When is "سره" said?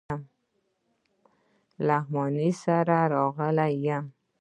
2.63-2.97